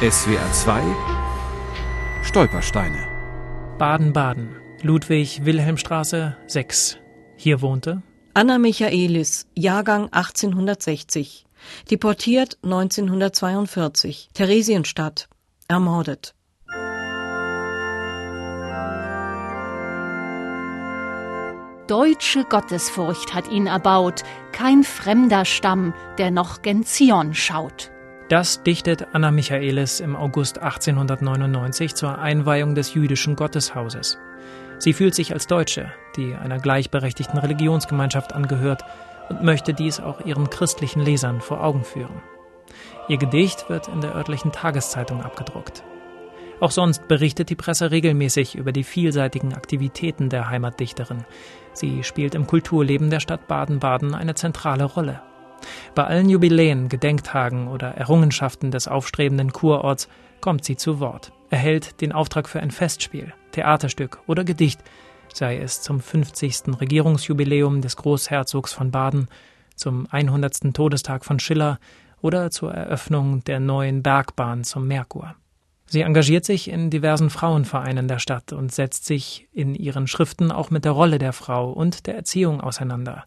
[0.00, 0.80] SWR 2
[2.22, 3.08] Stolpersteine.
[3.78, 6.98] Baden-Baden, Ludwig-Wilhelmstraße 6.
[7.34, 11.46] Hier wohnte Anna Michaelis, Jahrgang 1860.
[11.90, 14.28] Deportiert 1942.
[14.34, 15.28] Theresienstadt.
[15.66, 16.36] Ermordet.
[21.88, 24.22] Deutsche Gottesfurcht hat ihn erbaut,
[24.52, 27.90] kein fremder Stamm, der noch gen Zion schaut.
[28.28, 34.18] Das dichtet Anna Michaelis im August 1899 zur Einweihung des jüdischen Gotteshauses.
[34.78, 38.84] Sie fühlt sich als Deutsche, die einer gleichberechtigten Religionsgemeinschaft angehört
[39.30, 42.20] und möchte dies auch ihren christlichen Lesern vor Augen führen.
[43.08, 45.82] Ihr Gedicht wird in der örtlichen Tageszeitung abgedruckt.
[46.60, 51.24] Auch sonst berichtet die Presse regelmäßig über die vielseitigen Aktivitäten der Heimatdichterin.
[51.72, 55.22] Sie spielt im Kulturleben der Stadt Baden-Baden eine zentrale Rolle.
[55.98, 60.08] Bei allen Jubiläen, Gedenktagen oder Errungenschaften des aufstrebenden Kurorts
[60.40, 64.80] kommt sie zu Wort, erhält den Auftrag für ein Festspiel, Theaterstück oder Gedicht,
[65.34, 66.80] sei es zum 50.
[66.80, 69.26] Regierungsjubiläum des Großherzogs von Baden,
[69.74, 70.72] zum 100.
[70.72, 71.80] Todestag von Schiller
[72.22, 75.34] oder zur Eröffnung der neuen Bergbahn zum Merkur.
[75.86, 80.70] Sie engagiert sich in diversen Frauenvereinen der Stadt und setzt sich in ihren Schriften auch
[80.70, 83.24] mit der Rolle der Frau und der Erziehung auseinander.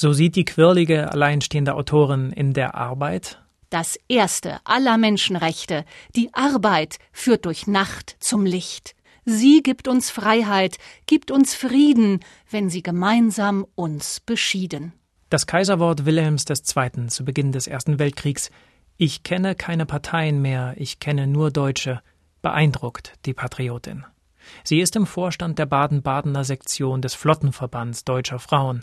[0.00, 5.84] So sieht die quirlige, alleinstehende Autorin in der Arbeit das erste aller Menschenrechte,
[6.16, 8.94] die Arbeit, führt durch Nacht zum Licht.
[9.24, 14.94] Sie gibt uns Freiheit, gibt uns Frieden, wenn sie gemeinsam uns beschieden.
[15.28, 17.08] Das Kaiserwort Wilhelms II.
[17.08, 18.50] zu Beginn des Ersten Weltkriegs
[18.96, 22.00] Ich kenne keine Parteien mehr, ich kenne nur Deutsche,
[22.40, 24.06] beeindruckt die Patriotin.
[24.64, 28.82] Sie ist im Vorstand der Baden-Badener Sektion des Flottenverbands deutscher Frauen.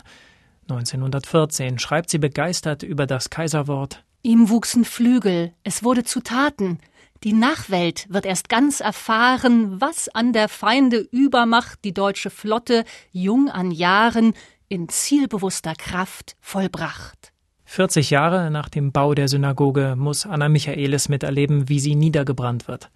[0.68, 6.80] 1914 schreibt sie begeistert über das Kaiserwort Ihm wuchsen Flügel, es wurde zu Taten.
[7.22, 13.48] Die Nachwelt wird erst ganz erfahren, was an der Feinde Übermacht die deutsche Flotte jung
[13.48, 14.34] an Jahren
[14.68, 17.32] in zielbewusster Kraft vollbracht.
[17.66, 22.90] 40 Jahre nach dem Bau der Synagoge muss Anna Michaelis miterleben, wie sie niedergebrannt wird.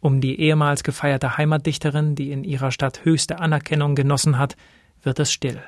[0.00, 4.56] Um die ehemals gefeierte Heimatdichterin, die in ihrer Stadt höchste Anerkennung genossen hat,
[5.02, 5.62] wird es still.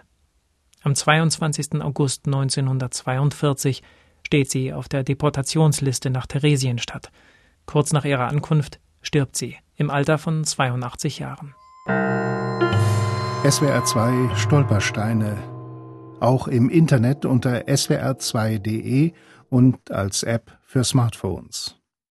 [0.83, 1.83] Am 22.
[1.83, 3.83] August 1942
[4.27, 7.11] steht sie auf der Deportationsliste nach Theresienstadt.
[7.67, 11.55] Kurz nach ihrer Ankunft stirbt sie im Alter von 82 Jahren.
[13.49, 15.37] SWR 2 Stolpersteine.
[16.21, 19.13] Auch im Internet unter swr2.de
[19.49, 21.80] und als App für Smartphones.